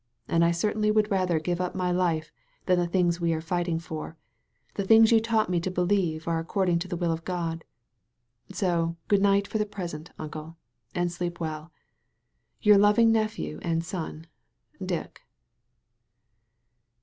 [0.27, 2.31] And I certainly would rather ^06 A CLASSIC INSTANCE give up my life
[2.65, 4.17] than the things we are fighting for—
[4.73, 7.63] the things you i^ught me to believe are according to the will of God.
[8.51, 10.09] So good night for the present.
[10.17, 10.57] Uncle,
[10.95, 11.71] and sleep well.
[12.63, 14.25] "Your loving nephew and son,
[14.83, 15.21] "Dick.